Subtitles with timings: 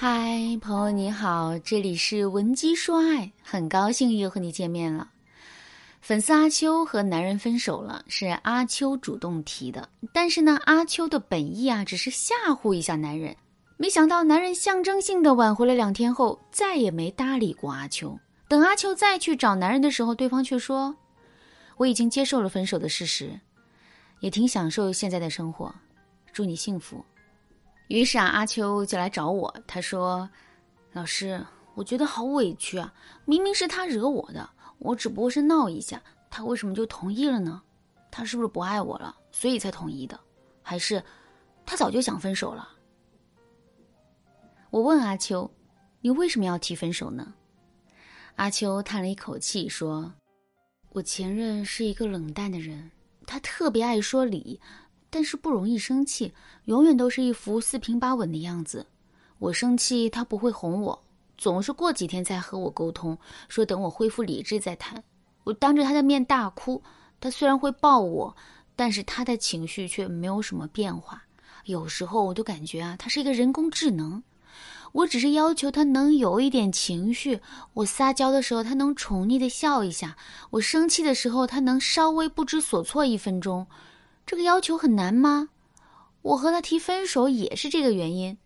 [0.00, 5.10] 嗨，朋友你好，这里是文姬说爱，很高兴又和你见面了。
[6.00, 9.88] 粉丝阿秋和男人分手了，是阿秋主动提的。
[10.12, 13.34] 但是呢，阿秋的本意啊，只是吓唬一下男人。
[13.76, 18.16] 没想到男人象征性的挽回了两天后，再也没搭理过阿秋。
[18.46, 20.94] 等阿秋再去找男人的时候，对方却说
[21.76, 23.36] ：“我已经接受了分手的事实，
[24.20, 25.74] 也挺享受现在的生活，
[26.32, 27.04] 祝你幸福。”
[27.88, 29.54] 于是啊，阿秋就来找我。
[29.66, 30.28] 他说
[30.92, 31.44] ：“老师，
[31.74, 32.92] 我觉得好委屈啊！
[33.24, 37.62] 明明是他惹我的，我只不过是闹一下，他为什么就同意了呢？
[38.10, 40.20] 他是不是不爱我了，所以才同意的？
[40.62, 41.02] 还是
[41.64, 42.68] 他早就想分手了？”
[44.68, 45.50] 我问阿秋
[46.02, 47.32] ：“你为什么要提分手呢？”
[48.36, 50.12] 阿秋叹了一口气说
[50.92, 52.90] ：“我前任是一个冷淡的人，
[53.26, 54.60] 他特别爱说理。”
[55.10, 56.32] 但是不容易生气，
[56.66, 58.86] 永远都是一副四平八稳的样子。
[59.38, 61.02] 我生气，他不会哄我，
[61.36, 63.16] 总是过几天再和我沟通，
[63.48, 65.02] 说等我恢复理智再谈。
[65.44, 66.82] 我当着他的面大哭，
[67.20, 68.36] 他虽然会抱我，
[68.76, 71.22] 但是他的情绪却没有什么变化。
[71.64, 74.22] 有时候我都感觉啊，他是一个人工智能。
[74.92, 77.40] 我只是要求他能有一点情绪，
[77.74, 80.16] 我撒娇的时候他能宠溺的笑一下，
[80.50, 83.66] 我生气的时候他能稍微不知所措一分钟。
[84.28, 85.48] 这个要求很难吗？
[86.20, 88.36] 我和他提分手也是这个原因，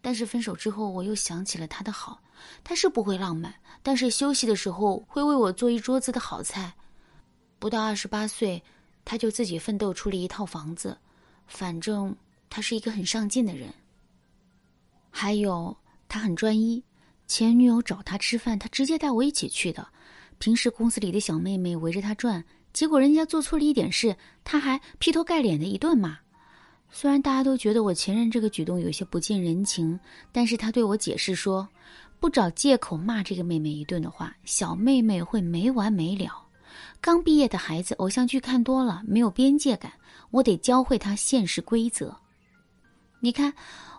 [0.00, 2.22] 但是分手之后我又想起了他的好，
[2.64, 6.72] 他是不会浪漫，但是休息的时候会为我做一桌子的好菜。
[7.58, 8.62] 不到二十八岁，
[9.04, 10.96] 他就自己奋斗出了一套房子，
[11.46, 12.16] 反正
[12.48, 13.68] 他是一个很上进的人。
[15.10, 15.76] 还有
[16.08, 16.82] 他很专一，
[17.26, 19.86] 前女友找他吃饭，他直接带我一起去的。
[20.38, 22.42] 平时公司里的小妹妹围着他转。
[22.72, 26.18] 结果人家做错了一点事，他还劈头盖脸的一顿骂。
[26.90, 29.98] 虽然大家都觉得我前任这个举动有些不近人情，
[30.32, 31.68] 但是他对我解释说，
[32.18, 36.46] 不找借口骂这个妹妹一顿的话，小妹妹会没完没了。
[37.00, 39.92] 刚毕业的孩子，偶像剧看多了，没有边界感，
[40.30, 42.16] 我得教会他现实规则。
[43.20, 43.52] 你看，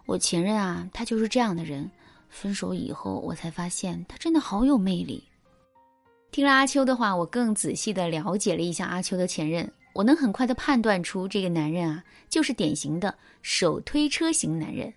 [0.05, 1.89] 我前任啊，他就是这样的人。
[2.29, 5.23] 分手以后，我才发现他真的好有魅力。
[6.31, 9.69] 听了阿秋的话，我更仔细的了解了一下阿秋的前任。
[9.93, 14.91] 我能很快的判断出，这个男人啊，就是典型的手推车型男人。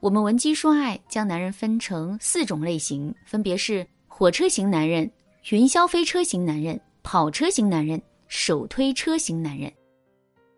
[0.00, 5.08] 我们闻鸡说爱，将男人分成四种类型，分别是火车型男人、
[5.50, 9.72] 云霄飞车型男人、跑车型男人、手推车型男人。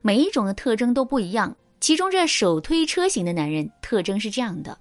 [0.00, 1.54] 每一种的特征都不一样。
[1.80, 4.78] 其中这手推车型的男人特征是这样的。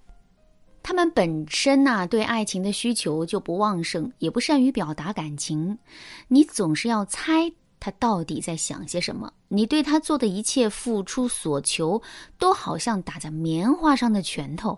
[0.83, 5.77] 他们本身呐，对爱情的需求就不旺盛，也不善于表达感情。
[6.27, 7.49] 你总是要猜
[7.79, 9.31] 他到底在想些什么。
[9.47, 12.01] 你对他做的一切付出所求，
[12.37, 14.77] 都好像打在棉花上的拳头。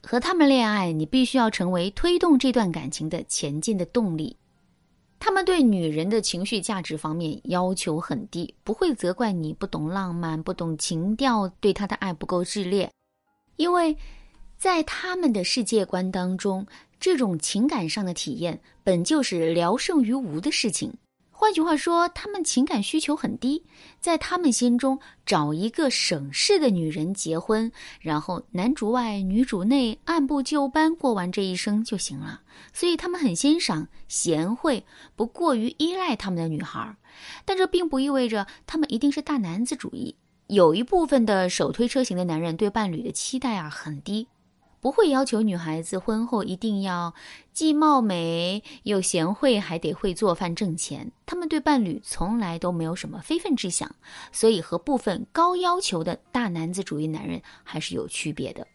[0.00, 4.36] 和他们恋爱，你必须要成为推动这段感情的前进的动力。
[5.18, 12.88] 他们对女人的情绪价值方面要求很低，不会责怪你不懂浪漫、不懂情调，对他的爱不够炽烈，
[13.56, 13.96] 因为。
[14.62, 16.64] 在他们的世界观当中，
[17.00, 20.94] 这种情感上的体验本就是聊胜于无的事情。
[21.32, 23.64] 换句话说，他们情感需求很低，
[23.98, 32.42] 在他们心中，找一个省事的女人结婚，然后男主外女主内，按部就班过完这一生就行了。
[32.72, 34.84] 所以他们很欣赏贤惠、
[35.16, 36.94] 不过于依赖他们的女孩，
[37.44, 40.14] 但这并不意味着他们一定是大男子主义。
[40.46, 44.28] 有一部分的手推车型的男人对伴侣的期待啊很低。
[44.82, 47.14] 不会要求女孩子婚后一定要
[47.52, 51.08] 既貌美又贤惠，还得会做饭挣钱。
[51.24, 53.94] 他们对伴侣从来都没有什么非分之想，
[54.32, 58.66] 所以和部分高要求的大男子主义男人还是有区别的。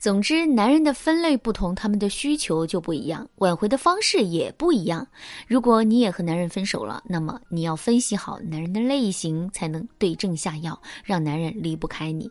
[0.00, 5.06] 总之，男人的分类不同，他们的需求就不一样，挽回的方式也不一样。
[5.46, 12.28] 如果你也和男人分手了，那么你要分析好男人的类型，才能对症下药，让男人离不开你。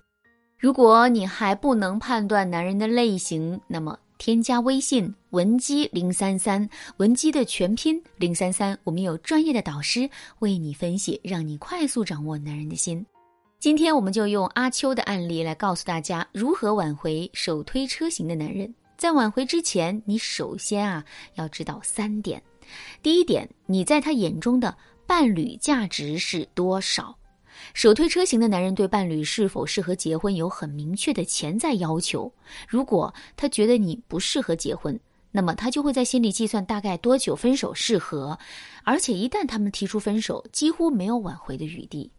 [0.61, 13.03] 如果你还不能判断男人的类型，那么添加微信文姬零三三，文姬的全拼零三三，我们有专业的导师为你分析，让你快速掌握男人的心。
[13.59, 18.71] 今天我们就用阿秋的案例来告诉大家如何挽回手推车型的男人。
[18.95, 21.03] 在挽回之前，你首先啊
[21.33, 22.39] 要知道三点。
[23.01, 27.17] 第一点，你在他眼中的伴侣价值是多少？
[27.73, 32.33] 手推车型的男人对伴侣是否适合结婚有很明确的潜在要求。
[32.67, 34.99] 如果他觉得你不适合结婚，
[35.31, 38.37] 那么他就会在心里计算大概多久分手适合，
[38.83, 42.11] 而且一旦他们提出分手，几乎没有挽回的余地。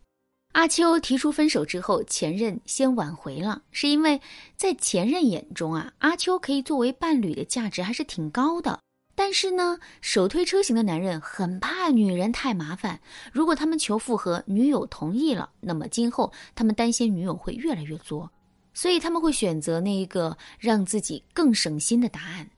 [0.53, 4.21] 阿秋提出分手之后，前任先挽回了，是因为
[4.55, 8.79] 在前任眼中啊，阿秋可以作为伴侣的价值还是挺高的。
[9.15, 13.01] 但是呢，手推车型的男人很怕女人太麻烦，
[13.33, 18.31] 如果他们求复合，女友同意了，那么今后他们担心女友会越来越作，
[18.73, 22.49] 所以他们会选择那一个让自己更省心的答案。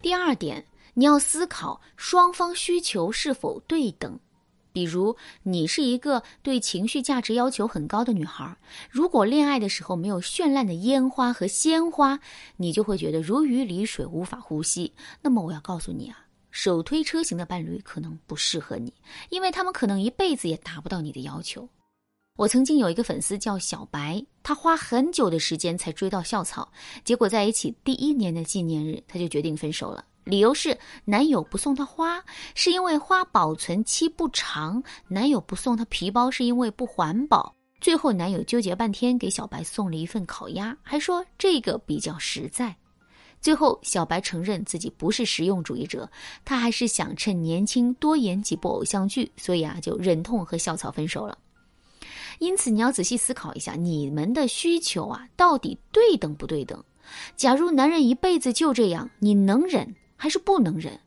[0.00, 4.18] 第二点，你要思考双方需求是否对等。
[4.72, 8.56] 比如，你是一个对情绪价值要求很高的女孩，
[8.90, 12.20] 如果恋爱的时候没有绚烂的烟花和鲜花，
[12.56, 14.92] 你就会觉得如鱼离水，无法呼吸。
[15.22, 18.92] 那么，我要告诉你啊，手推车型的伴侣可能不适合你，
[19.28, 21.68] 因为他们可能一辈子也达不到你的要求。
[22.36, 26.72] 我曾经有一个粉丝叫小白，他花很久的时间才追到校草，
[27.04, 30.04] 结果在一起第一年的纪念日，他就决定分手了。
[30.30, 32.22] 理由是男友不送她花，
[32.54, 37.52] 是因为花保存期不长；男友不送她皮包，是因为不环保。
[37.80, 42.76] 最后，男友纠结半天，给小白送了一份烤鸭，还说这个比较实在。
[43.40, 46.08] 最后，小白承认自己不是实用主义者，
[46.44, 51.36] 他还是想趁年轻多演几部偶像剧，所以啊，就忍痛和校草分手了。
[52.38, 56.84] 因此，你要仔细思考一下，你们的需求啊，到底对等不对等？
[57.34, 59.96] 假如男人一辈子就这样，你能忍？
[60.20, 61.00] 还是不能忍，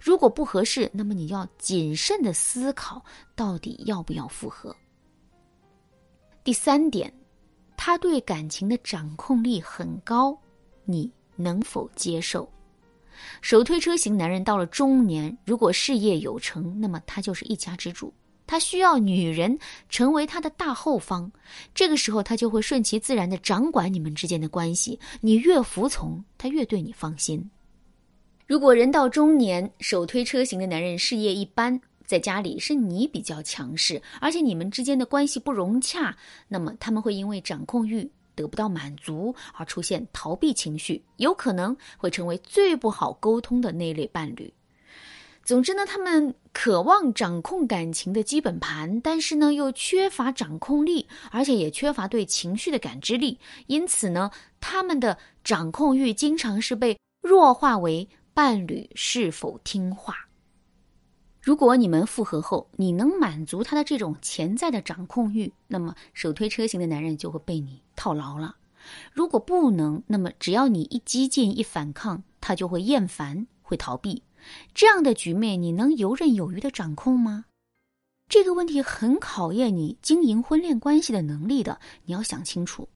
[0.00, 3.00] 如果不合适，那么你要谨慎的思考，
[3.36, 4.74] 到底要不要复合。
[6.42, 7.12] 第三点，
[7.76, 10.36] 他对感情的掌控力很高，
[10.84, 12.50] 你能否接受？
[13.40, 18.12] 手推车型男人到了中年，如果事业有成，那么他就是一家之主，
[18.48, 19.56] 他需要女人
[19.88, 21.30] 成为他的大后方，
[21.72, 27.48] 这个时候他就会顺其自然的掌管你们之间的关系，你越服从，他越对你放心。
[28.46, 36.16] 如果人到中年，手推车型的男人事业一般，在家里是你比较强势，而且你们之间的关系不融洽，
[36.46, 44.52] 那么他们会因为掌控欲得不到满足而出现逃避情绪，有可能会成为最不好沟通的那类伴侣。
[45.42, 58.08] 总之呢，他们渴望掌控感情的基本盘，但是呢又缺乏掌控力，而且也缺乏对情绪的感知力，因此呢，他们的掌控欲经常是被弱化为。
[58.36, 60.14] 伴侣是否听话？
[61.40, 68.56] 如果你们复合后，你能满足他的这种潜在的掌控欲，那么手推车型的男人就会被你套牢了。
[69.14, 74.22] 如果不能，那么只要你一激进、一反抗，他就会厌烦、会逃避。
[74.74, 77.46] 这样的局面，你能游刃有余的掌控吗？
[78.28, 82.90] 这个问题很考验你经营婚恋关系的能力的，你要想清楚。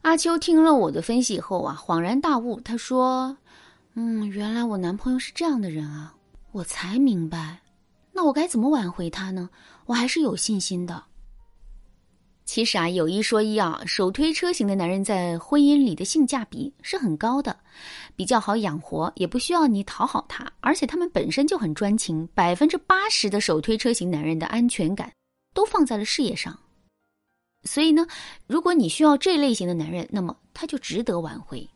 [0.00, 3.36] 阿秋听了我的分析以后啊，恍然大悟，他说。
[3.94, 6.14] 嗯，原来我男朋友是这样的人啊，
[6.52, 7.60] 我才明白。
[8.12, 9.50] 那我该怎么挽回他呢？
[9.86, 11.02] 我还是有信心的。
[12.44, 17.56] 其实啊，有一说一啊，手推车型的男人在婚姻里的性价比是很高的，
[18.16, 22.28] 比较好养活，也不需要你讨好他，而且他们本身就很专情。
[22.34, 25.12] 百分之八十的手推车型男人的安全感
[25.54, 26.58] 都放在了事业上，
[27.64, 28.06] 所以呢，
[28.46, 31.68] 如果你需要这类型的男人，那么他就值得挽回。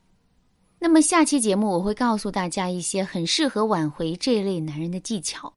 [0.84, 5.50] 那么下期节目我会告诉大家一些很适合挽回这类男人的技巧。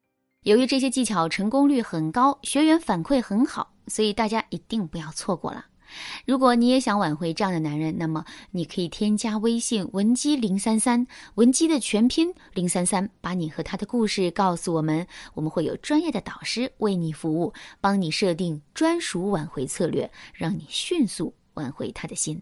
[0.44, 5.66] 由于这些技巧成功率很高，学员反馈很好，所以大家一定不要错过了。
[6.26, 11.06] 如果你也想挽回这样的男人，那么你可以添加微信文姬零三三，
[11.36, 22.42] 文姬的全拼零三三，把你和他的故事告诉我们，我们会有专业的导师为你服务，帮你设定专属挽回策略，让你迅速挽回他的心。